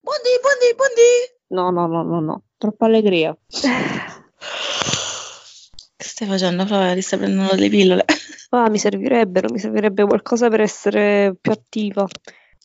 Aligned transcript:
Buondì, 0.00 0.30
buondì, 0.40 0.74
buondì. 0.74 1.10
No, 1.48 1.70
no, 1.70 1.86
no, 1.86 2.02
no, 2.02 2.20
no. 2.20 2.42
Troppa 2.58 2.86
allegria. 2.86 3.36
Che 5.96 6.04
stai 6.04 6.26
facendo, 6.28 6.66
Flavia? 6.66 6.94
Ti 6.94 7.00
stai 7.02 7.18
prendendo 7.20 7.54
le 7.54 7.68
pillole? 7.68 8.04
Ah, 8.50 8.68
mi 8.70 8.78
servirebbero, 8.78 9.48
mi 9.50 9.58
servirebbe 9.58 10.04
qualcosa 10.04 10.48
per 10.48 10.60
essere 10.60 11.36
più 11.40 11.52
attiva. 11.52 12.06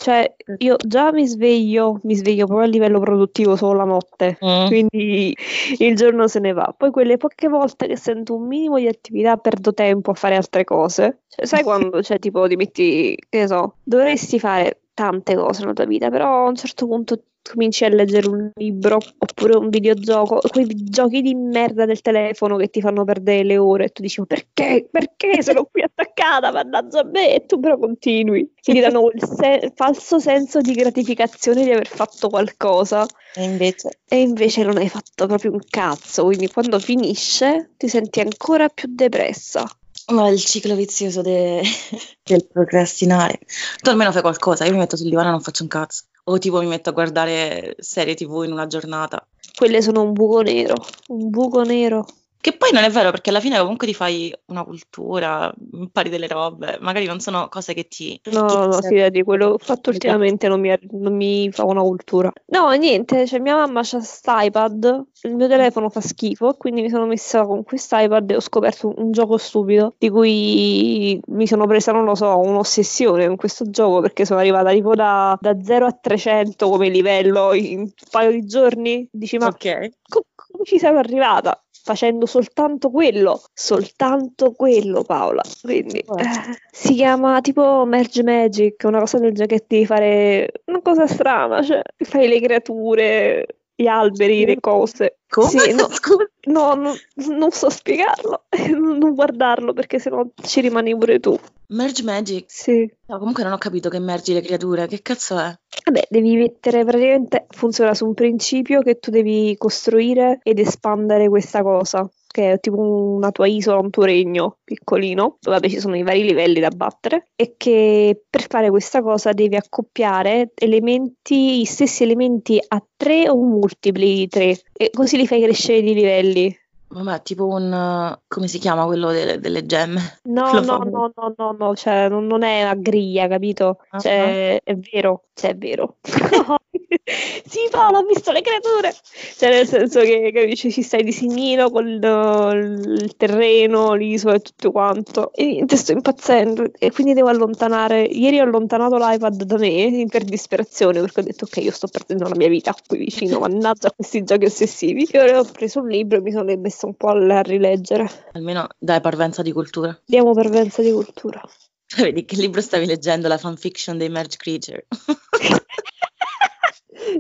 Cioè, 0.02 0.36
io 0.58 0.78
già 0.84 1.12
mi 1.12 1.28
sveglio, 1.28 2.00
mi 2.06 2.16
sveglio 2.16 2.48
proprio 2.48 2.66
a 2.66 2.70
livello 2.72 3.00
produttivo 3.00 3.56
solo 3.56 3.74
la 3.78 3.84
notte, 3.84 4.40
Mm. 4.44 4.66
quindi 4.66 5.38
il 5.78 5.96
giorno 5.96 6.28
se 6.28 6.40
ne 6.40 6.54
va. 6.54 6.74
Poi 6.76 6.90
quelle 6.90 7.18
poche 7.18 7.48
volte 7.48 7.86
che 7.86 7.96
sento 7.98 8.34
un 8.36 8.48
minimo 8.48 8.80
di 8.80 8.88
attività 8.88 9.38
perdo 9.38 9.76
tempo 9.76 10.10
a 10.10 10.14
fare 10.16 10.36
altre 10.36 10.64
cose. 10.64 11.20
Cioè, 11.28 11.46
sai 11.46 11.62
quando, 11.92 12.02
cioè, 12.02 12.18
tipo, 12.18 12.48
ti 12.48 12.56
metti, 12.56 13.16
che 13.30 13.40
ne 13.42 13.48
so, 13.48 13.76
dovresti 13.84 14.40
fare 14.40 14.80
tante 14.96 15.36
cose 15.36 15.62
nella 15.62 15.74
tua 15.74 15.86
vita, 15.86 16.10
però 16.10 16.46
a 16.46 16.50
un 16.50 16.56
certo 16.56 16.88
punto 16.88 17.22
cominci 17.44 17.84
a 17.86 17.90
leggere 17.90 18.28
un 18.28 18.52
libro 18.56 18.98
oppure 19.18 19.58
un 19.58 19.70
videogioco, 19.70 20.40
quei 20.50 20.66
giochi 20.70 21.22
di 21.22 21.34
merda 21.36 21.86
del 21.86 22.02
telefono 22.02 22.58
che 22.58 22.70
ti 22.70 22.82
fanno 22.82 23.04
perdere 23.04 23.44
le 23.44 23.58
ore 23.58 23.86
e 23.86 23.90
tu 23.90 24.02
dici, 24.02 24.20
"Ma 24.20 24.26
perché? 24.28 24.88
Perché 24.90 25.42
sono 25.44 25.66
qui 25.66 25.82
attaccata? 25.82 26.52
Mannaggia 26.52 27.00
a 27.02 27.04
me! 27.04 27.34
E 27.36 27.46
tu 27.46 27.60
però 27.60 27.78
continui. 27.78 28.52
Ti 28.62 28.80
danno 28.80 29.02
quel 29.02 29.22
se- 29.24 29.72
falso 29.76 30.20
senso 30.20 30.62
di 30.62 30.74
gratificazione 30.74 31.64
di 31.64 31.72
aver 31.72 31.88
fatto 31.88 32.30
qualcosa 32.30 33.06
E 33.36 33.44
invece... 33.44 34.00
e 34.08 34.22
invece 34.22 34.64
non 34.64 34.78
hai 34.78 34.90
fatto 34.90 35.26
proprio 35.28 35.52
un 35.52 35.62
cazzo, 35.70 36.24
quindi 36.26 36.48
quando 36.48 36.80
finisce 36.80 37.72
ti 37.78 37.88
senti 37.88 38.20
ancora 38.20 38.70
più 38.70 38.88
depressa. 38.92 39.66
Ma 40.12 40.28
il 40.30 40.40
ciclo 40.40 40.76
vizioso 40.76 41.22
de- 41.22 41.62
del 42.24 42.48
procrastinare. 42.48 43.40
Tu 43.82 43.90
almeno 43.90 44.12
fai 44.12 44.22
qualcosa, 44.22 44.66
io 44.66 44.72
mi 44.72 44.78
metto 44.80 44.98
sul 44.98 45.10
divano 45.10 45.30
e 45.30 45.32
non 45.32 45.42
faccio 45.42 45.64
un 45.64 45.70
cazzo. 45.70 46.04
O 46.32 46.38
tipo 46.40 46.62
mi 46.62 46.68
metto 46.68 46.92
a 46.92 46.94
guardare 46.94 47.76
serie 47.80 48.16
TV 48.16 48.44
in 48.46 48.54
una 48.54 48.66
giornata. 48.66 49.28
Quelle 49.54 49.82
sono 49.82 50.02
un 50.02 50.14
buco 50.14 50.40
nero, 50.42 50.76
un 51.08 51.30
buco 51.30 51.64
nero. 51.64 52.06
Che 52.42 52.58
poi 52.58 52.72
non 52.74 52.84
è 52.84 52.90
vero 52.90 53.12
perché 53.12 53.30
alla 53.30 53.40
fine 53.40 53.60
comunque 53.60 53.86
ti 53.86 53.94
fai 53.94 54.34
una 54.48 54.64
cultura, 54.64 55.54
impari 55.74 56.10
delle 56.10 56.28
robe, 56.28 56.80
magari 56.82 57.06
non 57.06 57.20
sono 57.20 57.48
cose 57.50 57.76
che 57.76 57.88
ti... 57.88 58.20
No, 58.32 58.48
no, 58.48 58.66
no, 58.66 58.82
sì, 58.82 59.10
di 59.12 59.22
quello 59.22 59.50
che 59.50 59.54
ho 59.54 59.58
fatto 59.60 59.92
ultimamente 59.92 60.48
non 60.48 60.60
mi, 60.60 60.76
non 60.90 61.16
mi 61.16 61.52
fa 61.52 61.66
una 61.66 61.82
cultura. 61.82 62.32
No, 62.48 62.72
niente, 62.72 63.28
cioè 63.28 63.40
mia 63.40 63.56
mamma 63.56 63.82
c'ha 63.84 63.98
quest'iPad, 63.98 65.04
il 65.24 65.36
mio 65.36 65.48
telefono 65.48 65.90
fa 65.90 66.02
schifo, 66.02 66.56
quindi 66.58 66.82
mi 66.82 66.90
sono 66.90 67.06
messa 67.06 67.44
con 67.46 67.64
quest'iPad 67.64 68.32
e 68.32 68.36
ho 68.36 68.40
scoperto 68.40 68.92
un, 68.98 69.12
gioco 69.12 69.38
stupido 69.38 69.94
di 70.00 70.10
cui 70.10 71.22
mi 71.28 71.46
sono 71.46 71.68
presa, 71.68 71.92
non 71.92 72.06
lo 72.06 72.16
so, 72.16 72.40
un'ossessione 72.40 73.28
con 73.28 73.36
questo 73.36 73.70
gioco 73.70 74.02
perché 74.02 74.26
sono 74.26 74.40
arrivata 74.40 74.72
tipo 74.72 74.96
da, 74.96 75.38
da 75.40 75.62
0 75.62 75.86
a 75.86 75.92
300 75.92 76.70
come 76.70 76.90
livello 76.90 77.54
in 77.54 77.80
un 77.82 77.92
paio 78.10 78.32
di 78.32 78.46
giorni. 78.46 79.08
Dici, 79.12 79.38
ma 79.38 79.48
Ok. 79.48 79.90
co- 80.08 80.26
come 80.34 80.64
ci 80.64 80.80
sei 80.80 80.96
arrivata? 80.96 81.62
Facendo 81.84 82.26
soltanto 82.26 82.90
quello, 82.92 83.42
soltanto 83.54 84.52
quello, 84.52 85.04
Paola. 85.04 85.42
Quindi 85.62 85.98
Eh. 86.00 86.58
si 86.72 86.94
chiama 86.94 87.42
tipo 87.42 87.86
Merge 87.86 88.24
Magic, 88.24 88.84
una 88.84 89.00
cosa 89.00 89.18
del 89.18 89.34
genere 89.34 89.58
che 89.58 89.66
devi 89.68 89.86
fare 89.86 90.52
una 90.66 90.82
cosa 90.82 91.08
strana, 91.08 91.62
cioè 91.64 91.82
fai 91.98 92.28
le 92.28 92.40
creature, 92.40 93.46
gli 93.76 93.88
alberi, 93.88 94.46
le 94.46 94.60
cose. 94.60 95.20
Come? 95.28 95.48
Sì, 95.50 95.74
no, 95.74 95.88
Scusa. 95.92 96.31
No, 96.44 96.74
no, 96.76 96.94
non 97.16 97.52
so 97.52 97.70
spiegarlo, 97.70 98.46
non 98.70 98.98
non 99.00 99.14
guardarlo 99.14 99.74
perché 99.74 100.00
sennò 100.00 100.26
ci 100.42 100.62
rimani 100.62 100.96
pure 100.98 101.20
tu. 101.20 101.38
Merge 101.68 102.04
Magic. 102.04 102.46
Sì. 102.48 102.92
No, 103.06 103.18
comunque 103.18 103.44
non 103.44 103.54
ho 103.54 103.58
capito 103.58 103.90
che 103.90 104.00
mergi 104.00 104.34
le 104.34 104.42
creature, 104.42 104.88
che 104.88 105.02
cazzo 105.02 105.40
è? 105.40 105.58
Vabbè, 105.86 106.08
devi 106.10 106.36
mettere 106.36 106.84
praticamente 106.84 107.46
funziona 107.50 107.94
su 107.94 108.06
un 108.06 108.14
principio 108.14 108.82
che 108.82 109.00
tu 109.00 109.10
devi 109.10 109.56
costruire 109.58 110.40
ed 110.44 110.60
espandere 110.60 111.30
questa 111.30 111.62
cosa, 111.62 112.08
che 112.32 112.54
è 112.54 112.60
tipo 112.60 112.82
una 112.82 113.32
tua 113.32 113.48
isola, 113.48 113.80
un 113.80 113.90
tuo 113.90 114.04
regno 114.04 114.58
piccolino, 114.64 115.38
dove 115.40 115.70
ci 115.70 115.80
sono 115.80 115.96
i 115.96 116.04
vari 116.04 116.24
livelli 116.24 116.60
da 116.60 116.70
battere, 116.70 117.28
e 117.36 117.56
che 117.58 118.24
per 118.30 118.48
fare 118.48 118.70
questa 118.70 119.02
cosa 119.02 119.34
devi 119.34 119.56
accoppiare 119.56 120.52
elementi, 120.56 121.60
gli 121.60 121.66
stessi 121.66 122.04
elementi 122.04 122.60
a 122.66 122.84
tre 122.96 123.30
o 123.30 123.36
multipli 123.36 124.16
di 124.16 124.28
tre, 124.28 124.58
e 124.74 124.90
così 124.92 125.18
li 125.18 125.28
fai 125.28 125.42
crescere 125.42 125.82
di 125.82 125.94
livelli. 125.94 126.60
Vabbè, 126.94 127.22
tipo 127.22 127.48
un... 127.48 128.18
come 128.28 128.48
si 128.48 128.60
chiama 128.60 128.86
quello 128.86 129.12
delle, 129.12 129.40
delle 129.40 129.66
gemme? 129.66 130.20
No, 130.24 130.52
no, 130.60 130.78
no, 130.78 131.12
no, 131.16 131.34
no, 131.36 131.56
no, 131.58 131.76
cioè 131.76 132.10
non, 132.10 132.28
non 132.28 132.44
è 132.44 132.64
una 132.64 132.76
griglia, 132.76 133.28
capito? 133.28 133.80
Ah, 133.90 134.00
Cioè, 134.00 134.62
è 134.64 134.76
vero, 134.76 135.24
cioè 135.34 135.52
è 135.52 135.56
vero. 135.56 135.98
Sì, 137.04 137.68
Paolo, 137.70 138.00
ho 138.00 138.04
visto 138.04 138.32
le 138.32 138.42
creature. 138.42 138.94
Cioè, 139.38 139.50
nel 139.50 139.68
senso 139.68 140.00
che, 140.02 140.32
capisci, 140.34 140.72
ci 140.72 140.82
stai 140.82 141.04
disegnino 141.04 141.70
con 141.70 141.88
il, 141.88 143.14
terreno, 143.18 143.94
l'isola 143.94 144.36
e 144.36 144.40
tutto 144.40 144.72
quanto. 144.72 145.34
E 145.34 145.46
niente, 145.46 145.76
sto 145.76 145.92
impazzendo. 145.92 146.72
E 146.78 146.92
quindi 146.92 147.14
devo 147.14 147.30
allontanare. 147.30 148.04
Ieri 148.04 148.40
ho 148.40 148.44
allontanato 148.44 148.98
l'iPad 148.98 149.44
da 149.44 149.58
me 149.58 150.06
per 150.10 150.24
disperazione, 150.24 151.02
perché 151.02 151.20
ho 151.20 151.24
detto, 151.24 151.46
ok, 151.46 151.58
io 151.58 151.72
sto 151.72 151.88
perdendo 151.88 152.28
la 152.28 152.36
mia 152.36 152.48
vita 152.48 152.74
qui 152.88 153.00
vicino, 153.00 153.40
mannaggia 153.40 153.88
a 153.88 153.94
questi 153.94 154.24
giochi 154.24 154.46
ossessivi. 154.46 155.06
E 155.12 155.20
ora 155.20 155.40
ho 155.40 155.46
preso 155.52 155.82
un 155.82 155.88
libro 155.88 156.20
e 156.20 156.22
mi 156.22 156.32
sono 156.32 156.56
messa 156.58 156.81
un 156.88 156.96
po' 156.96 157.10
a 157.10 157.42
rileggere. 157.42 158.08
Almeno 158.34 158.68
dai 158.78 159.02
parvenza 159.02 159.42
di 159.42 159.52
cultura. 159.52 159.98
Diamo 160.06 160.34
parvenza 160.34 160.82
di 160.82 160.92
cultura. 160.92 161.42
Vedi 161.98 162.26
che 162.26 162.36
libro 162.36 162.62
stavi 162.62 162.86
leggendo? 162.86 163.28
La 163.28 163.38
fanfiction 163.38 163.98
dei 163.98 164.10
Merge 164.10 164.38
Creature. 164.38 164.88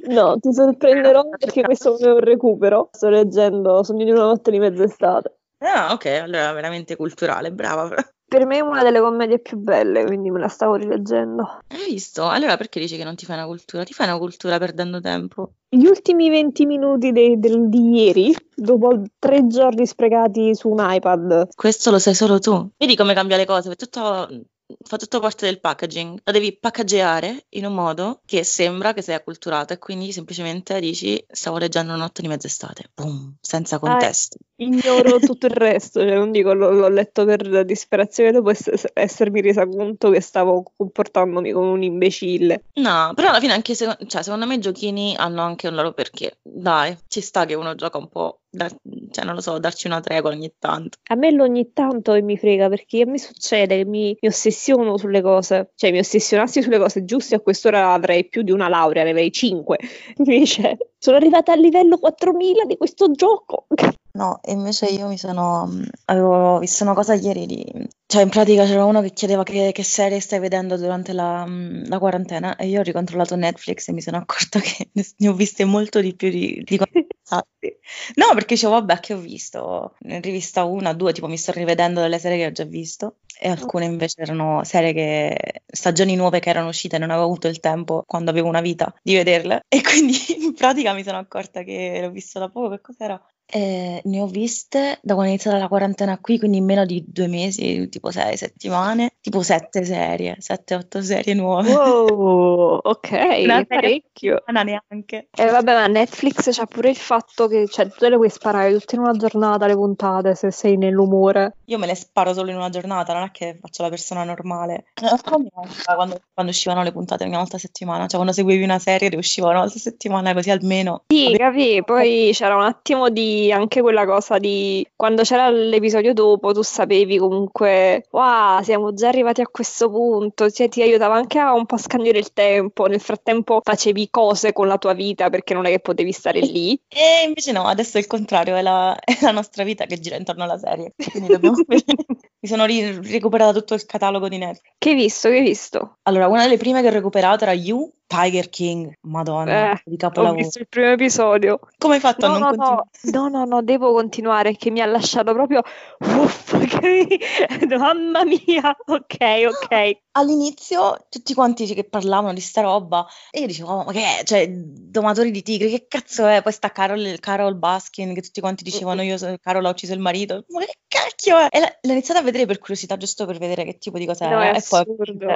No, 0.07 0.38
ti 0.39 0.53
sorprenderò 0.53 1.27
perché 1.38 1.61
questo 1.63 1.97
è 1.97 2.11
un 2.11 2.19
recupero. 2.19 2.89
Sto 2.91 3.09
leggendo 3.09 3.83
Sogni 3.83 4.05
di 4.05 4.11
una 4.11 4.23
notte 4.23 4.51
di 4.51 4.59
mezz'estate. 4.59 5.38
Ah, 5.59 5.91
ok, 5.93 6.05
allora 6.05 6.51
veramente 6.53 6.95
culturale, 6.95 7.51
brava. 7.51 7.95
Per 8.31 8.45
me 8.45 8.55
è 8.55 8.61
una 8.61 8.81
delle 8.81 9.01
commedie 9.01 9.39
più 9.39 9.57
belle, 9.57 10.05
quindi 10.05 10.31
me 10.31 10.39
la 10.39 10.47
stavo 10.47 10.75
rileggendo. 10.75 11.59
Hai 11.67 11.83
visto? 11.89 12.29
Allora 12.29 12.55
perché 12.55 12.79
dici 12.79 12.95
che 12.95 13.03
non 13.03 13.17
ti 13.17 13.25
fai 13.25 13.35
una 13.35 13.45
cultura? 13.45 13.83
Ti 13.83 13.91
fai 13.91 14.07
una 14.07 14.17
cultura 14.17 14.57
perdendo 14.57 15.01
tempo. 15.01 15.55
Gli 15.67 15.85
ultimi 15.85 16.29
20 16.29 16.65
minuti 16.65 17.11
dei- 17.11 17.37
del- 17.37 17.67
di 17.67 17.89
ieri, 18.05 18.33
dopo 18.55 19.01
tre 19.19 19.47
giorni 19.47 19.85
sprecati 19.85 20.55
su 20.55 20.69
un 20.69 20.77
iPad, 20.79 21.49
Questo 21.53 21.91
lo 21.91 21.99
sai 21.99 22.13
solo 22.15 22.39
tu. 22.39 22.69
Vedi 22.77 22.95
come 22.95 23.13
cambia 23.13 23.35
le 23.35 23.45
cose, 23.45 23.75
tutto, 23.75 23.99
fa 23.99 24.95
tutto 24.97 25.19
parte 25.19 25.45
del 25.45 25.59
packaging. 25.59 26.21
Lo 26.23 26.31
devi 26.31 26.57
packaggiare 26.57 27.47
in 27.49 27.65
un 27.65 27.73
modo 27.73 28.21
che 28.25 28.45
sembra 28.45 28.93
che 28.93 29.01
sei 29.01 29.15
acculturato 29.15 29.73
e 29.73 29.77
quindi 29.77 30.13
semplicemente 30.13 30.79
dici 30.79 31.21
stavo 31.29 31.57
leggendo 31.57 31.91
una 31.91 32.03
notte 32.03 32.21
di 32.21 32.29
mezz'estate. 32.29 32.91
Boom, 32.95 33.35
senza 33.41 33.77
contesto. 33.77 34.37
Ignoro 34.63 35.19
tutto 35.19 35.47
il 35.47 35.53
resto, 35.53 35.99
cioè 36.01 36.16
non 36.16 36.31
dico 36.31 36.53
l'ho, 36.53 36.72
l'ho 36.72 36.89
letto 36.89 37.25
per 37.25 37.66
disperazione 37.66 38.31
dopo 38.31 38.49
ess- 38.51 38.91
essermi 38.94 39.41
resa 39.41 39.67
conto 39.67 40.09
che 40.09 40.22
stavo 40.22 40.63
comportandomi 40.75 41.51
come 41.51 41.69
un 41.69 41.83
imbecille. 41.83 42.66
No, 42.75 43.11
però 43.16 43.29
alla 43.29 43.39
fine 43.39 43.53
anche 43.53 43.75
seco- 43.75 43.97
cioè, 44.05 44.23
secondo 44.23 44.45
me 44.45 44.55
i 44.55 44.59
giochini 44.59 45.16
hanno 45.17 45.41
anche 45.41 45.67
un 45.67 45.75
loro 45.75 45.94
perché. 45.94 46.38
Dai, 46.41 46.97
ci 47.07 47.22
sta 47.22 47.45
che 47.45 47.55
uno 47.55 47.75
gioca 47.75 47.97
un 47.97 48.07
po', 48.07 48.41
dar- 48.49 48.75
cioè 49.11 49.25
non 49.25 49.35
lo 49.35 49.41
so, 49.41 49.57
darci 49.59 49.88
una 49.88 49.99
tregua 49.99 50.29
ogni 50.31 50.53
tanto. 50.59 50.97
A 51.09 51.16
me 51.16 51.29
ogni 51.41 51.72
tanto 51.73 52.13
mi 52.22 52.37
frega 52.37 52.69
perché 52.69 53.02
a 53.02 53.05
me 53.05 53.17
succede 53.17 53.78
che 53.78 53.85
mi, 53.85 54.16
mi 54.19 54.28
ossessiono 54.28 54.97
sulle 54.97 55.22
cose, 55.22 55.72
cioè 55.75 55.91
mi 55.91 55.99
ossessionassi 55.99 56.61
sulle 56.61 56.78
cose 56.78 57.03
giuste 57.03 57.35
a 57.35 57.40
quest'ora 57.40 57.93
avrei 57.93 58.28
più 58.28 58.41
di 58.43 58.52
una 58.52 58.67
laurea, 58.67 59.03
ne 59.03 59.09
avrei 59.11 59.31
5. 59.31 59.78
Invece 60.17 60.78
sono 60.97 61.17
arrivata 61.17 61.52
al 61.52 61.59
livello 61.59 61.97
4000 61.97 62.66
di 62.66 62.78
questo 62.78 63.11
gioco. 63.11 63.66
No, 64.13 64.40
e 64.43 64.52
invece 64.52 64.87
io 64.87 65.08
mi 65.08 65.17
sono. 65.17 65.66
mh, 65.67 65.87
avevo 66.05 66.59
visto 66.59 66.84
una 66.84 66.93
cosa 66.93 67.13
ieri 67.13 67.46
di. 67.46 67.63
Cioè, 68.05 68.23
in 68.23 68.29
pratica 68.29 68.66
c'era 68.66 68.84
uno 68.84 68.99
che 69.02 69.11
chiedeva 69.11 69.43
che, 69.43 69.72
che 69.72 69.84
serie 69.84 70.19
stai 70.19 70.40
vedendo 70.40 70.75
durante 70.75 71.13
la, 71.13 71.46
mh, 71.46 71.87
la 71.87 71.97
quarantena 71.97 72.58
e 72.58 72.67
io 72.67 72.81
ho 72.81 72.84
ricontrollato 72.84 73.37
Netflix 73.37 73.87
e 73.87 73.93
mi 73.93 74.02
sono 74.02 74.17
accorta 74.17 74.59
che 74.59 74.90
ne, 74.93 75.05
ne 75.17 75.28
ho 75.29 75.34
viste 75.34 75.63
molto 75.63 76.02
di 76.02 76.13
più 76.13 76.29
di, 76.29 76.61
di 76.66 76.75
quanto 76.78 77.05
pensassi. 77.08 77.78
No, 78.16 78.34
perché 78.34 78.55
dicevo, 78.55 78.73
vabbè, 78.73 78.99
che 78.99 79.13
ho 79.13 79.17
visto? 79.17 79.96
Ne 79.99 80.17
ho 80.17 80.19
rivista 80.19 80.66
una, 80.66 80.91
due, 80.93 81.13
tipo 81.13 81.28
mi 81.28 81.37
sto 81.37 81.53
rivedendo 81.53 82.02
delle 82.02 82.19
serie 82.19 82.37
che 82.37 82.46
ho 82.47 82.52
già 82.52 82.66
visto 82.66 83.19
e 83.40 83.49
alcune 83.49 83.85
invece 83.85 84.22
erano 84.22 84.61
serie 84.66 84.91
che. 84.93 85.61
stagioni 85.66 86.16
nuove 86.16 86.40
che 86.40 86.49
erano 86.49 86.67
uscite 86.67 86.97
e 86.97 86.99
non 86.99 87.11
avevo 87.11 87.25
avuto 87.28 87.47
il 87.47 87.59
tempo 87.61 88.03
quando 88.05 88.29
avevo 88.29 88.49
una 88.49 88.61
vita 88.61 88.93
di 89.02 89.16
vederle 89.16 89.63
e 89.69 89.81
quindi 89.81 90.13
in 90.43 90.53
pratica 90.53 90.91
mi 90.93 91.03
sono 91.03 91.17
accorta 91.17 91.63
che 91.63 91.99
l'ho 92.02 92.11
visto 92.11 92.40
da 92.40 92.49
poco, 92.49 92.69
che 92.75 92.81
cos'era? 92.81 93.19
Eh, 93.51 94.01
ne 94.03 94.19
ho 94.21 94.27
viste 94.27 94.99
da 95.01 95.13
quando 95.13 95.23
è 95.25 95.27
iniziata 95.33 95.57
la 95.57 95.67
quarantena 95.67 96.17
qui, 96.19 96.39
quindi 96.39 96.57
in 96.57 96.65
meno 96.65 96.85
di 96.85 97.03
due 97.05 97.27
mesi, 97.27 97.89
tipo 97.89 98.09
sei 98.11 98.37
settimane, 98.37 99.15
tipo 99.19 99.41
sette 99.41 99.83
serie, 99.83 100.37
sette, 100.39 100.75
otto 100.75 101.01
serie 101.01 101.33
nuove. 101.33 101.69
Wow, 101.71 102.79
ok, 102.81 103.09
Una 103.43 103.63
parecchio. 103.65 104.37
settimana 104.37 104.63
neanche. 104.63 105.27
E 105.35 105.45
vabbè, 105.45 105.73
ma 105.73 105.87
Netflix 105.87 106.55
c'ha 106.55 106.65
pure 106.65 106.89
il 106.89 106.95
fatto 106.95 107.47
che 107.47 107.67
cioè, 107.67 107.89
tu 107.89 108.07
le 108.07 108.15
puoi 108.15 108.29
sparare 108.29 108.71
tutte 108.77 108.95
in 108.95 109.01
una 109.01 109.11
giornata 109.13 109.67
le 109.67 109.73
puntate 109.75 110.35
se 110.35 110.51
sei 110.51 110.77
nell'umore. 110.77 111.57
Io 111.65 111.77
me 111.77 111.87
le 111.87 111.95
sparo 111.95 112.33
solo 112.33 112.51
in 112.51 112.55
una 112.57 112.69
giornata, 112.69 113.13
non 113.13 113.23
è 113.23 113.31
che 113.31 113.57
faccio 113.59 113.83
la 113.83 113.89
persona 113.89 114.23
normale. 114.23 114.85
Volta 115.01 115.95
Quando, 115.95 116.21
quando 116.33 116.51
uscivano 116.51 116.83
le 116.83 116.91
puntate 116.91 117.23
ogni 117.25 117.35
volta 117.35 117.57
a 117.57 117.59
settimana, 117.59 118.01
cioè 118.01 118.15
quando 118.15 118.31
seguivi 118.31 118.63
una 118.63 118.79
serie 118.79 119.09
ne 119.09 119.17
usciva 119.17 119.49
una 119.49 119.59
volta 119.59 119.75
a 119.75 119.79
settimana, 119.79 120.33
così 120.33 120.49
almeno 120.51 121.03
Sì, 121.07 121.35
capì? 121.37 121.83
Poi 121.83 122.31
c'era 122.33 122.55
un 122.55 122.63
attimo 122.63 123.09
di 123.09 123.41
anche 123.49 123.79
quella 123.82 124.05
cosa 124.05 124.38
di 124.38 124.85
quando 124.96 125.23
c'era 125.23 125.49
l'episodio 125.49 126.14
dopo, 126.14 126.52
tu 126.52 126.61
sapevi 126.61 127.17
comunque, 127.17 128.05
wow, 128.11 128.61
siamo 128.61 128.93
già 128.93 129.08
arrivati 129.08 129.40
a 129.40 129.47
questo 129.47 129.90
punto, 129.90 130.49
cioè 130.52 130.67
ti 130.67 130.82
aiutava 130.82 131.16
anche 131.16 131.40
a 131.40 131.53
un 131.53 131.66
po' 131.66 131.78
scandire 131.78 132.20
il 132.20 132.34
tempo. 132.34 132.88
Nel 132.88 132.99
frattempo 132.99 133.61
facevi 133.64 134.09
cose 134.09 134.52
con 134.52 134.67
la 134.67 134.78
tua 134.78 134.93
vita 134.93 135.29
perché 135.29 135.53
non 135.53 135.66
è 135.66 135.70
che 135.70 135.79
potevi 135.79 136.11
stare 136.11 136.41
lì. 136.41 136.78
E 136.90 137.23
invece 137.26 137.52
no, 137.53 137.64
adesso 137.66 137.97
è 137.97 138.02
il 138.02 138.08
contrario, 138.08 138.55
è 138.55 138.61
la, 138.61 138.97
è 138.99 139.17
la 139.22 139.32
nostra 139.32 139.64
vita 139.64 139.85
che 139.85 139.99
gira 139.99 140.17
intorno 140.17 140.44
alla 140.44 140.58
serie. 140.58 140.94
Quindi 141.11 141.29
dobbiamo... 141.32 141.55
Mi 142.44 142.49
sono 142.49 142.66
ri- 142.66 142.99
recuperata 143.03 143.53
tutto 143.53 143.76
il 143.76 143.85
catalogo 143.85 144.28
di 144.28 144.37
Netflix. 144.37 144.73
Che 144.78 144.90
hai 144.90 144.96
visto? 144.96 145.29
Che 145.29 145.35
hai 145.35 145.44
visto? 145.44 145.97
Allora, 146.03 146.28
una 146.28 146.41
delle 146.41 146.58
prime 146.58 146.82
che 146.82 146.87
ho 146.87 146.91
recuperato 146.91 147.44
era 147.44 147.53
You, 147.53 147.87
Tiger 148.11 148.49
King. 148.49 148.93
Madonna, 149.02 149.72
Eh, 149.72 149.81
di 149.85 149.93
Ho 149.93 149.97
capolavoro. 149.97 150.41
visto 150.43 150.59
il 150.59 150.67
primo 150.67 150.90
episodio. 150.91 151.59
Come 151.78 151.96
hai 151.96 151.99
fatto 152.02 152.25
a 152.25 152.29
No, 152.29 152.37
non 152.40 152.41
no, 152.41 152.49
continuare? 152.58 152.90
no, 153.03 153.28
no, 153.29 153.46
no, 153.46 153.61
devo 153.63 153.93
continuare, 153.93 154.55
che 154.58 154.69
mi 154.69 154.81
ha 154.81 154.85
lasciato 154.85 155.31
proprio, 155.34 155.61
uff, 155.99 156.52
che 156.67 157.19
mamma 157.78 158.23
mia, 158.25 158.75
ok, 158.85 159.16
ok. 159.47 159.97
All'inizio 160.13 161.05
tutti 161.09 161.34
quanti 161.34 161.66
che 161.73 161.85
parlavano 161.85 162.34
di 162.34 162.41
sta 162.41 162.59
roba 162.61 163.08
e 163.29 163.40
io 163.40 163.47
dicevo, 163.47 163.72
"Oh, 163.72 163.84
ma 163.85 163.91
che 163.93 164.19
è? 164.19 164.23
Cioè, 164.25 164.46
domatori 164.49 165.31
di 165.31 165.41
tigri, 165.41 165.69
che 165.69 165.85
cazzo 165.87 166.25
è? 166.28 166.41
Poi 166.41 166.52
sta 166.52 166.69
Carol, 166.72 167.17
Carol 167.19 167.55
Baskin 167.55 168.13
che 168.13 168.22
tutti 168.22 168.41
quanti 168.41 168.63
dicevano 168.66 169.02
io, 169.03 169.17
so- 169.17 169.34
Carol 169.41 169.66
ha 169.66 169.69
ucciso 169.69 169.93
il 169.93 169.99
marito, 169.99 170.43
ma 170.49 170.59
che 170.66 170.79
cacchio 170.87 171.37
è? 171.37 171.47
E 171.49 171.59
la- 171.61 171.73
l'ho 171.81 171.91
iniziata 171.93 172.19
a 172.19 172.23
vedere 172.23 172.46
per 172.46 172.59
curiosità, 172.59 172.97
giusto 172.97 173.25
per 173.25 173.37
vedere 173.37 173.63
che 173.63 173.78
tipo 173.78 173.97
di 173.97 174.05
cosa 174.05 174.28
No, 174.29 174.41
è 174.41 174.47
era 174.47 174.58
e 174.58 174.63
poi, 174.67 174.84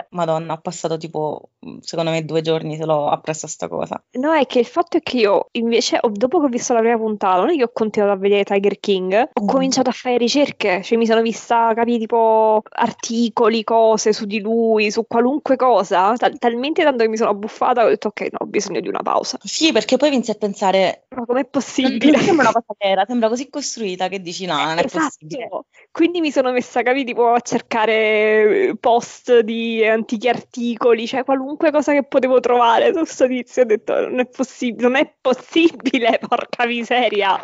madonna, 0.09 0.53
ho 0.53 0.59
passato 0.59 0.97
tipo, 0.97 1.51
secondo 1.79 2.11
me 2.11 2.25
due 2.25 2.41
giorni 2.41 2.64
solo 2.75 3.07
appresso 3.09 3.45
a 3.45 3.49
sta 3.49 3.67
cosa. 3.67 4.03
No, 4.13 4.33
è 4.33 4.45
che 4.47 4.59
il 4.59 4.65
fatto 4.65 4.97
è 4.97 5.01
che 5.01 5.17
io 5.17 5.47
invece, 5.51 5.99
dopo 6.11 6.39
che 6.39 6.45
ho 6.45 6.49
visto 6.49 6.73
la 6.73 6.79
prima 6.79 6.97
puntata, 6.97 7.37
non 7.41 7.49
è 7.51 7.55
che 7.55 7.63
ho 7.63 7.71
continuato 7.71 8.13
a 8.13 8.17
vedere 8.17 8.43
Tiger 8.43 8.79
King, 8.79 9.29
ho 9.33 9.43
Mm. 9.43 9.47
cominciato 9.47 9.89
a 9.89 9.93
fare 9.93 10.17
ricerche, 10.17 10.81
cioè 10.81 10.97
mi 10.97 11.05
sono 11.05 11.21
vista, 11.21 11.71
capi, 11.75 11.99
tipo 11.99 12.61
articoli, 12.69 13.63
cose 13.63 14.13
su 14.13 14.25
di 14.25 14.39
lui, 14.39 14.89
su 14.91 15.05
qualunque 15.07 15.55
cosa, 15.55 16.13
tal- 16.15 16.37
talmente 16.39 16.83
tanto 16.83 17.03
che 17.03 17.09
mi 17.09 17.17
sono 17.17 17.29
abbuffata, 17.29 17.83
ho 17.85 17.87
detto 17.89 18.07
ok, 18.09 18.21
no, 18.31 18.37
ho 18.41 18.45
bisogno 18.45 18.79
di 18.79 18.87
una 18.87 19.01
pausa. 19.01 19.37
Sì, 19.43 19.71
perché 19.71 19.97
poi 19.97 20.13
inizi 20.13 20.31
a 20.31 20.35
pensare, 20.35 21.05
Ma 21.09 21.25
com'è 21.25 21.45
possibile? 21.45 22.11
non 22.13 22.21
sembra 22.21 22.49
una 22.49 22.53
cosa 22.53 22.73
vera, 22.77 23.05
sembra 23.05 23.29
così 23.29 23.49
costruita 23.49 24.07
che 24.07 24.21
dici 24.21 24.45
no, 24.45 24.55
non 24.63 24.77
è 24.79 24.85
possibile. 24.87 25.49
Quindi 25.95 26.19
mi 26.19 26.29
sono 26.29 26.51
messa, 26.51 26.81
capi, 26.81 27.05
tipo 27.05 27.31
a 27.31 27.39
cercare 27.39 28.67
eh, 28.67 28.75
post 28.77 29.39
di 29.39 29.81
antichi 29.85 30.27
articoli, 30.27 31.07
cioè 31.07 31.23
qualunque 31.23 31.71
cosa 31.71 31.93
che 31.93 32.03
potevo 32.03 32.41
trovare 32.41 32.87
su 32.87 32.99
questo 32.99 33.25
tizio, 33.27 33.61
ho 33.61 33.65
detto 33.65 33.93
non 34.01 34.19
è 34.19 34.25
possibile, 34.25 34.81
non 34.89 34.97
è 34.97 35.15
possibile, 35.21 36.19
porca 36.27 36.65
miseria, 36.65 37.41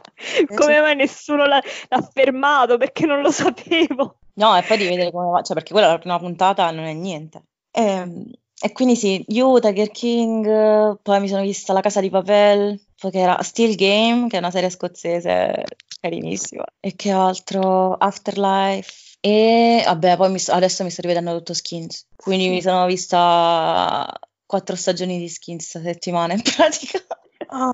come 0.53 0.81
mai 0.81 0.97
nessuno 0.97 1.45
l'ha, 1.45 1.63
l'ha 1.87 2.09
fermato, 2.11 2.75
perché 2.75 3.05
non 3.05 3.21
lo 3.21 3.31
sapevo. 3.31 4.17
No, 4.33 4.57
e 4.57 4.63
poi 4.63 4.77
devi 4.77 4.89
vedere 4.89 5.11
come 5.11 5.29
va, 5.29 5.41
cioè 5.43 5.55
perché 5.55 5.71
quella 5.71 5.87
è 5.87 5.91
la 5.91 5.99
prima 5.99 6.19
puntata, 6.19 6.69
non 6.71 6.83
è 6.83 6.93
niente. 6.93 7.43
Ehm, 7.71 8.29
E, 8.63 8.73
quindi 8.73 8.97
sì, 8.97 9.23
You, 9.29 9.59
Tiger 9.59 9.89
King, 9.91 10.45
eh, 10.45 10.97
poi 11.01 11.21
mi 11.21 11.29
sono 11.29 11.41
vista 11.41 11.71
La 11.71 11.79
Casa 11.79 12.01
di 12.01 12.09
Papel, 12.09 12.77
poi 12.99 13.11
che 13.11 13.19
era 13.19 13.41
Still 13.43 13.75
Game, 13.75 14.27
che 14.27 14.35
è 14.35 14.39
una 14.39 14.51
serie 14.51 14.69
scozzese 14.69 15.63
carinissima. 16.01 16.65
E 16.79 16.95
che 16.95 17.11
altro? 17.11 17.93
Afterlife. 17.95 18.91
E 19.21 19.83
vabbè, 19.85 20.17
poi 20.17 20.31
mi 20.31 20.39
sto- 20.39 20.51
adesso 20.53 20.83
mi 20.83 20.89
sto 20.89 21.01
rivedendo 21.01 21.37
tutto 21.37 21.53
Skins. 21.53 22.07
Quindi 22.15 22.49
mi 22.49 22.61
sono 22.61 22.85
vista 22.87 24.11
quattro 24.45 24.75
stagioni 24.75 25.17
di 25.19 25.29
Skins 25.29 25.69
questa 25.71 25.87
settimana 25.87 26.33
in 26.33 26.41
pratica. 26.41 26.99
Ah, 27.47 27.71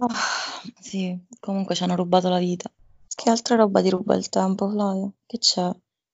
sì, 0.80 1.18
comunque 1.40 1.74
ci 1.74 1.84
hanno 1.84 1.96
rubato 1.96 2.30
la 2.30 2.40
vita. 2.40 2.70
Che 3.16 3.30
altra 3.30 3.56
roba 3.56 3.82
ti 3.82 3.90
ruba 3.90 4.16
il 4.16 4.30
tempo, 4.30 4.70
Flavio? 4.70 5.14
Che 5.26 5.38
c'è? 5.40 5.72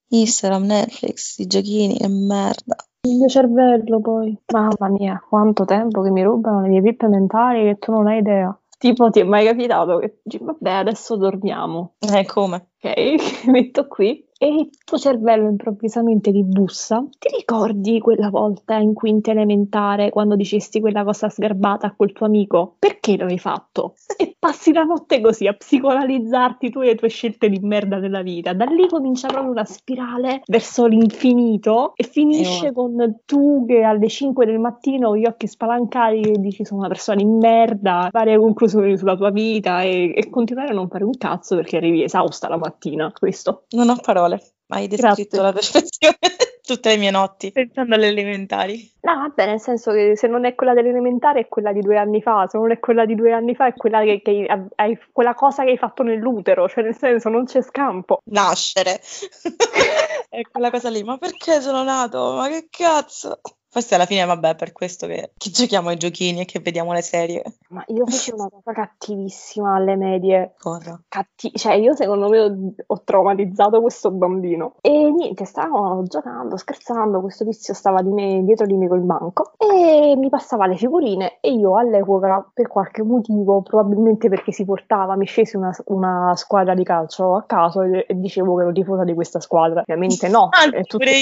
Instagram, 0.09 0.65
Netflix, 0.65 1.37
i 1.39 1.47
giochini, 1.47 1.97
che 1.97 2.07
merda. 2.07 2.75
Il 3.07 3.17
mio 3.17 3.27
cervello 3.27 3.99
poi. 3.99 4.37
Mamma 4.53 4.89
mia, 4.89 5.21
quanto 5.27 5.65
tempo 5.65 6.01
che 6.01 6.11
mi 6.11 6.23
rubano 6.23 6.61
le 6.61 6.69
mie 6.69 6.81
pippe 6.81 7.07
mentali 7.07 7.63
che 7.63 7.77
tu 7.79 7.91
non 7.91 8.07
hai 8.07 8.19
idea. 8.19 8.57
Tipo, 8.83 9.09
ti 9.09 9.21
è 9.21 9.23
mai 9.23 9.45
capitato 9.45 9.97
che 9.97 10.19
dici, 10.21 10.43
vabbè, 10.43 10.69
adesso 10.71 11.15
dormiamo. 11.15 11.93
Eh, 11.99 12.25
come? 12.25 12.71
Ok, 12.83 13.47
metto 13.47 13.87
qui 13.87 14.27
e 14.37 14.47
il 14.47 14.69
tuo 14.83 14.97
cervello 14.97 15.47
improvvisamente 15.47 16.33
ti 16.33 16.43
bussa. 16.43 17.01
Ti 17.17 17.29
ricordi 17.33 18.01
quella 18.01 18.29
volta 18.29 18.75
in 18.75 18.93
quinta 18.93 19.31
elementare 19.31 20.09
quando 20.09 20.35
dicesti 20.35 20.81
quella 20.81 21.05
cosa 21.05 21.29
sgarbata 21.29 21.87
a 21.87 21.95
quel 21.95 22.11
tuo 22.11 22.25
amico? 22.25 22.75
Perché 22.77 23.15
l'avevi 23.15 23.39
fatto? 23.39 23.93
E 24.17 24.32
passi 24.43 24.73
la 24.73 24.83
notte 24.83 25.21
così 25.21 25.47
a 25.47 25.53
psicoanalizzarti 25.53 26.69
tu 26.69 26.81
e 26.81 26.87
le 26.87 26.95
tue 26.95 27.07
scelte 27.07 27.47
di 27.47 27.59
merda 27.61 27.99
della 27.99 28.21
vita. 28.21 28.51
Da 28.51 28.65
lì 28.65 28.89
comincia 28.89 29.29
proprio 29.29 29.51
una 29.51 29.63
spirale 29.63 30.41
verso 30.47 30.85
l'infinito 30.85 31.93
e 31.95 32.03
finisce 32.03 32.67
Eh, 32.67 32.73
con 32.73 33.21
tu 33.25 33.65
che 33.65 33.83
alle 33.83 34.09
5 34.09 34.45
del 34.45 34.59
mattino 34.59 35.09
con 35.09 35.17
gli 35.17 35.25
occhi 35.25 35.47
spalancati 35.47 36.19
che 36.19 36.39
dici 36.39 36.65
sono 36.65 36.81
una 36.81 36.89
persona 36.89 37.17
di 37.17 37.25
merda, 37.25 38.09
varie 38.11 38.37
conclusioni 38.37 38.97
sulla 38.97 39.15
tua 39.15 39.29
vita 39.29 39.81
e, 39.81 40.11
e 40.13 40.29
continuare 40.29 40.71
a 40.71 40.73
non 40.73 40.89
fare 40.89 41.05
un 41.05 41.15
cazzo 41.17 41.55
perché 41.55 41.77
arrivi 41.77 42.03
esausta 42.03 42.49
la 42.49 42.57
mattina. 42.57 43.13
Questo. 43.17 43.63
Non 43.69 43.87
ho 43.87 43.95
parole. 44.01 44.41
Hai 44.67 44.87
descritto 44.87 45.37
Grazie. 45.37 45.41
la 45.41 45.53
perfezione 45.53 46.17
tutte 46.63 46.89
le 46.89 46.97
mie 46.97 47.11
notti, 47.11 47.51
pensando 47.51 47.95
alle 47.95 48.07
elementari. 48.07 48.91
No, 49.01 49.15
vabbè, 49.15 49.45
nel 49.45 49.59
senso 49.59 49.91
che 49.91 50.15
se 50.15 50.27
non 50.27 50.45
è 50.45 50.55
quella 50.55 50.73
dell'elementare 50.73 51.41
è 51.41 51.47
quella 51.49 51.73
di 51.73 51.81
due 51.81 51.97
anni 51.97 52.21
fa, 52.21 52.47
se 52.47 52.57
non 52.57 52.71
è 52.71 52.79
quella 52.79 53.05
di 53.05 53.15
due 53.15 53.33
anni 53.33 53.53
fa 53.53 53.67
è 53.67 53.73
quella 53.73 54.01
che, 54.01 54.21
che 54.21 54.45
hai, 54.47 54.67
hai- 54.75 54.99
quella 55.11 55.33
cosa 55.33 55.63
che 55.63 55.71
hai 55.71 55.77
fatto 55.77 56.03
nell'utero, 56.03 56.69
cioè 56.69 56.83
nel 56.83 56.95
senso 56.95 57.29
non 57.29 57.45
c'è 57.45 57.61
scampo. 57.61 58.19
Nascere. 58.25 59.01
È 60.29 60.41
quella 60.49 60.71
cosa 60.71 60.89
lì, 60.89 61.03
ma 61.03 61.17
perché 61.17 61.61
sono 61.61 61.83
nato? 61.83 62.33
Ma 62.33 62.47
che 62.47 62.67
cazzo? 62.69 63.39
Forse 63.73 63.95
alla 63.95 64.05
fine, 64.05 64.23
vabbè, 64.23 64.53
per 64.55 64.71
questo 64.71 65.07
che, 65.07 65.31
che 65.35 65.49
giochiamo 65.49 65.89
ai 65.89 65.97
giochini 65.97 66.41
e 66.41 66.45
che 66.45 66.59
vediamo 66.59 66.93
le 66.93 67.01
serie. 67.01 67.41
Ma 67.69 67.83
io 67.87 68.05
feci 68.05 68.31
una 68.31 68.47
cosa 68.47 68.71
cattivissima 68.71 69.73
alle 69.73 69.95
medie. 69.95 70.53
Cosa? 70.59 71.01
Catti- 71.07 71.51
cioè, 71.55 71.73
io 71.73 71.95
secondo 71.95 72.29
me 72.29 72.39
ho, 72.39 72.53
ho 72.85 73.01
traumatizzato 73.03 73.81
questo 73.81 74.11
bambino. 74.11 74.75
E 74.81 75.09
niente, 75.11 75.45
stavamo 75.45 76.03
giocando, 76.03 76.55
scherzando. 76.55 77.19
Questo 77.19 77.45
tizio 77.45 77.73
stava 77.73 78.03
di 78.03 78.11
me, 78.11 78.43
dietro 78.43 78.67
di 78.67 78.75
me 78.75 78.87
col 78.87 79.01
banco 79.01 79.53
e 79.57 80.13
mi 80.17 80.29
passava 80.29 80.67
le 80.67 80.75
figurine. 80.77 81.39
E 81.41 81.51
io 81.51 81.75
all'epoca, 81.75 82.47
per 82.53 82.67
qualche 82.67 83.01
motivo, 83.01 83.63
probabilmente 83.63 84.29
perché 84.29 84.51
si 84.51 84.65
portava, 84.65 85.15
mi 85.15 85.25
scesi 85.25 85.55
una, 85.55 85.75
una 85.85 86.33
squadra 86.35 86.75
di 86.75 86.83
calcio 86.83 87.35
a 87.35 87.43
caso 87.43 87.81
e, 87.81 88.05
e 88.07 88.13
dicevo 88.19 88.55
che 88.55 88.61
ero 88.61 88.71
tifosa 88.71 89.03
di 89.03 89.15
questa 89.15 89.39
squadra. 89.39 89.81
Ovviamente 89.81 90.27
no, 90.27 90.49
Ah, 90.53 90.65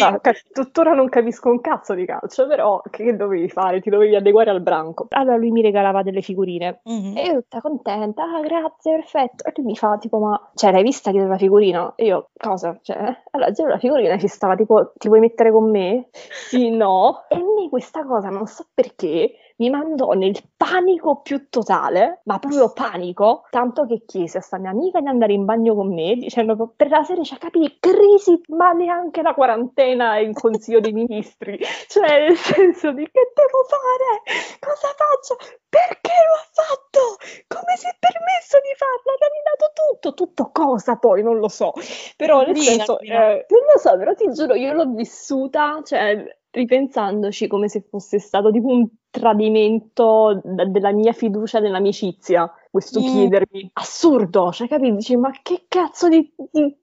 io. 0.10 0.20
ca- 0.20 0.34
tuttora 0.52 0.94
non 0.94 1.08
capisco 1.08 1.50
un 1.50 1.62
cazzo 1.62 1.94
di 1.94 2.06
calcio, 2.06 2.41
però 2.48 2.82
che, 2.90 3.04
che 3.04 3.16
dovevi 3.16 3.50
fare? 3.50 3.82
Ti 3.82 3.90
dovevi 3.90 4.16
adeguare 4.16 4.50
al 4.50 4.62
branco. 4.62 5.08
Allora 5.10 5.38
lui 5.38 5.52
mi 5.52 5.62
regalava 5.62 6.04
delle 6.04 6.22
figurine. 6.22 6.82
Mhm. 6.84 7.18
E 7.18 7.24
io 7.24 7.34
tutta 7.42 7.62
contenta, 7.62 8.24
ah, 8.24 8.42
grazie, 8.42 8.96
perfetto. 8.96 9.46
E 9.46 9.54
lui 9.56 9.66
mi 9.66 9.76
fa 9.76 9.98
tipo, 9.98 10.20
ma 10.20 10.52
cioè, 10.56 10.72
l'hai 10.72 10.84
vista 10.84 11.12
dietro 11.12 11.30
la 11.30 11.38
figurina? 11.38 11.94
E 11.96 12.06
io, 12.06 12.30
cosa? 12.38 12.78
Cioè, 12.82 12.98
allora, 13.32 13.50
dietro 13.52 13.74
la 13.74 13.80
figurina 13.80 14.18
ci 14.18 14.28
stava 14.28 14.56
tipo, 14.56 14.94
ti 14.98 15.08
vuoi 15.08 15.20
mettere 15.20 15.52
con 15.52 15.70
me? 15.70 16.10
Sì, 16.12 16.70
no. 16.70 17.26
E 17.30 17.36
lì 17.36 17.70
questa 17.70 18.06
cosa, 18.06 18.30
non 18.30 18.46
so 18.48 18.66
perché, 18.74 19.36
mi 19.62 19.70
mandò 19.70 20.14
nel 20.14 20.36
panico 20.58 21.22
più 21.22 21.48
totale, 21.50 22.22
ma 22.24 22.40
proprio 22.40 22.74
panico, 22.74 23.44
tanto 23.52 23.86
che 23.86 24.04
chiese 24.08 24.40
a 24.40 24.42
sta 24.42 24.58
mia 24.58 24.72
amica 24.72 25.00
di 25.00 25.08
andare 25.08 25.34
in 25.34 25.46
bagno 25.46 25.76
con 25.76 25.94
me, 25.94 26.16
dicendo 26.16 26.74
per 26.76 26.90
la 26.90 27.04
serie, 27.04 27.24
cioè, 27.24 27.38
capi, 27.38 27.78
crisi, 27.80 28.42
ma 28.48 28.72
neanche 28.72 29.22
la 29.22 29.36
quarantena 29.36 30.18
e 30.18 30.24
il 30.24 30.34
consiglio 30.34 30.80
dei 30.80 30.94
ministri. 30.94 31.60
Cioè, 31.92 32.31
nel 32.32 32.38
senso 32.38 32.92
di 32.94 33.04
che 33.12 33.32
devo 33.36 33.62
fare? 33.68 34.24
Cosa 34.60 34.88
faccio? 34.96 35.36
Perché 35.68 36.12
lo 36.28 36.34
ha 36.40 36.48
fatto? 36.52 37.02
Come 37.48 37.76
si 37.78 37.88
è 37.88 37.96
permesso 38.00 38.58
di 38.64 38.74
farlo? 38.76 39.12
Ha 39.12 39.20
rovinato 39.20 39.66
tutto. 39.76 40.14
Tutto 40.14 40.50
cosa 40.52 40.96
poi? 40.98 41.24
Non 41.24 41.38
lo 41.40 41.48
so. 41.50 41.74
Però 42.16 42.38
nel 42.44 42.54
Poverina, 42.54 42.74
senso, 42.86 43.00
eh, 43.00 43.46
non 43.50 43.62
lo 43.74 43.80
so, 43.80 43.98
però 43.98 44.14
ti 44.14 44.32
giuro, 44.32 44.54
io 44.56 44.74
l'ho 44.74 44.86
vissuta, 44.94 45.82
cioè, 45.84 46.24
ripensandoci 46.52 47.48
come 47.48 47.70
se 47.70 47.82
fosse 47.90 48.20
stato 48.20 48.52
tipo 48.52 48.68
un 48.68 48.88
tradimento 49.10 50.42
da- 50.44 50.66
della 50.66 50.92
mia 50.92 51.14
fiducia 51.14 51.60
nell'amicizia. 51.60 52.52
questo 52.72 53.02
Mm. 53.02 53.04
chiedermi. 53.04 53.70
Assurdo, 53.74 54.52
cioè 54.54 54.70
capi? 54.70 54.96
Dici, 54.96 55.18
ma 55.18 55.30
che 55.42 55.66
cazzo 55.68 56.08
di, 56.08 56.34
di- 56.52 56.74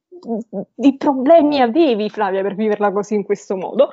di 0.75 0.97
problemi 0.97 1.61
avevi, 1.61 2.11
Flavia, 2.11 2.43
per 2.43 2.55
viverla 2.55 2.93
così 2.93 3.14
in 3.14 3.25
questo 3.25 3.57
modo? 3.57 3.90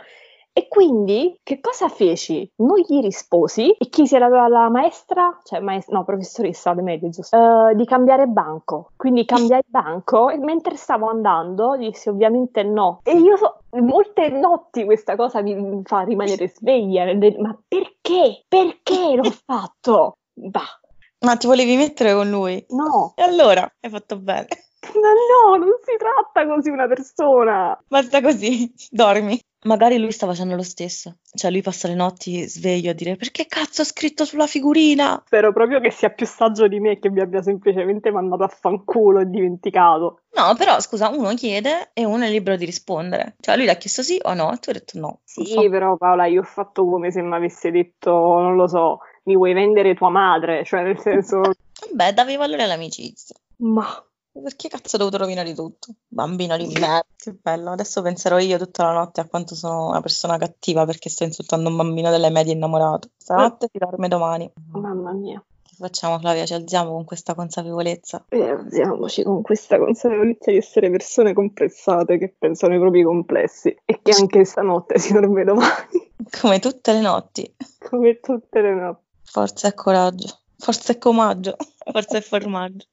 E 0.57 0.69
quindi 0.69 1.37
che 1.43 1.59
cosa 1.59 1.89
feci? 1.89 2.49
Non 2.57 2.77
gli 2.79 3.01
risposi 3.01 3.71
e 3.71 3.89
chiesi 3.89 4.15
alla, 4.15 4.43
alla 4.43 4.69
maestra, 4.69 5.37
cioè 5.43 5.59
maes- 5.59 5.89
no, 5.89 6.05
professoressa 6.05 6.69
alle 6.69 6.81
medie, 6.81 7.09
giusto, 7.09 7.35
eh, 7.71 7.75
di 7.75 7.83
cambiare 7.85 8.25
banco. 8.27 8.91
Quindi 8.95 9.25
cambiai 9.25 9.61
banco 9.67 10.29
e 10.29 10.37
mentre 10.37 10.77
stavo 10.77 11.09
andando 11.09 11.75
dissi 11.75 12.07
ovviamente 12.07 12.63
no. 12.63 13.01
E 13.03 13.17
io 13.17 13.35
so, 13.35 13.63
molte 13.81 14.29
notti 14.29 14.85
questa 14.85 15.17
cosa 15.17 15.41
mi 15.41 15.81
fa 15.83 16.01
rimanere 16.03 16.47
sveglia. 16.47 17.03
Ma 17.37 17.57
perché? 17.67 18.45
Perché 18.47 19.15
l'ho 19.15 19.23
fatto? 19.45 20.19
Bah, 20.33 20.79
Ma 21.25 21.35
ti 21.35 21.47
volevi 21.47 21.75
mettere 21.75 22.13
con 22.13 22.29
lui? 22.29 22.63
no, 22.69 23.11
E 23.17 23.23
allora? 23.23 23.69
Hai 23.81 23.89
fatto 23.89 24.17
bene. 24.17 24.47
ma 24.93 25.09
no, 25.11 25.55
non 25.57 25.73
si 25.83 25.94
tratta 26.35 26.47
così 26.47 26.69
una 26.69 26.87
persona. 26.87 27.81
Basta 27.87 28.21
così, 28.21 28.71
dormi. 28.91 29.39
Magari 29.65 29.97
lui 29.97 30.11
sta 30.11 30.27
facendo 30.27 30.55
lo 30.55 30.61
stesso. 30.61 31.17
Cioè, 31.33 31.49
lui 31.49 31.63
passa 31.63 31.87
le 31.87 31.95
notti 31.95 32.47
sveglio 32.47 32.91
a 32.91 32.93
dire 32.93 33.15
perché 33.15 33.47
cazzo 33.47 33.81
ho 33.81 33.85
scritto 33.85 34.23
sulla 34.23 34.45
figurina? 34.45 35.23
Spero 35.25 35.51
proprio 35.53 35.79
che 35.79 35.89
sia 35.89 36.09
più 36.11 36.27
saggio 36.27 36.67
di 36.67 36.79
me 36.79 36.91
e 36.91 36.99
che 36.99 37.09
mi 37.09 37.19
abbia 37.19 37.41
semplicemente 37.41 38.11
mandato 38.11 38.43
a 38.43 38.47
fanculo 38.47 39.21
e 39.21 39.25
dimenticato. 39.25 40.19
No, 40.35 40.53
però 40.55 40.79
scusa, 40.79 41.09
uno 41.09 41.33
chiede 41.33 41.89
e 41.93 42.05
uno 42.05 42.25
è 42.25 42.29
libero 42.29 42.57
di 42.57 42.65
rispondere. 42.65 43.37
Cioè, 43.39 43.55
lui 43.55 43.65
l'ha 43.65 43.73
chiesto 43.73 44.03
sì 44.03 44.19
o 44.21 44.35
no? 44.35 44.53
E 44.53 44.57
tu 44.57 44.69
hai 44.69 44.75
detto 44.75 44.99
no. 44.99 45.21
Sì, 45.23 45.67
però 45.71 45.97
Paola, 45.97 46.27
io 46.27 46.41
ho 46.41 46.45
fatto 46.45 46.87
come 46.87 47.09
se 47.09 47.23
mi 47.23 47.33
avesse 47.33 47.71
detto, 47.71 48.11
non 48.11 48.55
lo 48.55 48.67
so, 48.67 48.99
mi 49.23 49.35
vuoi 49.35 49.53
vendere 49.53 49.95
tua 49.95 50.09
madre, 50.09 50.63
cioè 50.63 50.83
nel 50.83 50.99
senso, 50.99 51.41
Vabbè, 51.89 52.13
davi 52.13 52.35
valore 52.35 52.61
all'amicizia. 52.63 53.35
ma 53.57 54.04
Perché 54.41 54.67
cazzo 54.67 54.95
ho 54.95 54.99
dovuto 54.99 55.17
rovinare 55.17 55.53
tutto? 55.53 55.93
Bambino 56.07 56.57
di 56.57 56.67
merda. 56.67 57.05
Che 57.15 57.33
bello. 57.41 57.71
Adesso 57.71 58.01
penserò 58.01 58.37
io 58.37 58.57
tutta 58.57 58.83
la 58.83 58.91
notte 58.91 59.21
a 59.21 59.25
quanto 59.27 59.55
sono 59.55 59.87
una 59.87 60.01
persona 60.01 60.37
cattiva 60.37 60.85
perché 60.85 61.09
sto 61.09 61.23
insultando 61.23 61.69
un 61.69 61.77
bambino 61.77 62.09
delle 62.11 62.29
medie 62.29 62.53
innamorato. 62.53 63.09
Stanotte 63.17 63.69
si 63.71 63.77
dorme 63.77 64.07
domani. 64.09 64.51
mamma 64.71 65.13
mia. 65.13 65.41
Che 65.63 65.73
facciamo, 65.77 66.19
Flavia? 66.19 66.45
Ci 66.45 66.53
alziamo 66.53 66.91
con 66.91 67.05
questa 67.05 67.33
consapevolezza. 67.33 68.25
E 68.29 68.41
alziamoci 68.49 69.23
con 69.23 69.41
questa 69.41 69.79
consapevolezza 69.79 70.51
di 70.51 70.57
essere 70.57 70.91
persone 70.91 71.33
complessate 71.33 72.17
che 72.17 72.35
pensano 72.37 72.73
ai 72.73 72.79
propri 72.79 73.03
complessi 73.03 73.75
e 73.85 73.99
che 74.03 74.11
anche 74.11 74.43
stanotte 74.45 74.99
si 74.99 75.13
dorme 75.13 75.43
domani, 75.45 76.11
Come 76.41 76.59
tutte 76.59 76.91
le 76.91 77.01
notti. 77.01 77.55
come 77.79 78.19
tutte 78.19 78.61
le 78.61 78.73
notti. 78.73 79.03
Forza 79.23 79.67
e 79.69 79.73
coraggio. 79.73 80.39
Forza 80.57 80.93
e 80.93 80.97
comaggio. 80.97 81.55
Forza 81.91 82.17
e 82.17 82.21
formaggio. 82.21 82.87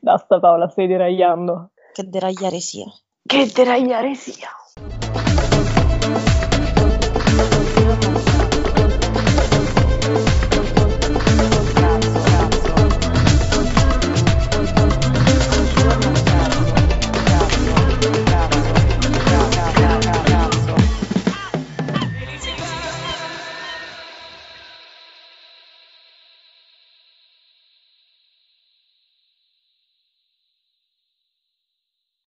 Basta 0.00 0.38
Paola, 0.38 0.68
stai 0.68 0.86
deragliando. 0.86 1.70
Che 1.92 2.08
deragliare 2.08 2.60
sia. 2.60 2.86
Che 3.22 3.46
deragliare 3.52 4.14
sia. 4.14 4.48